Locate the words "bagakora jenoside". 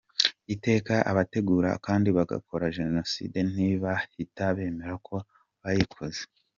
2.17-3.37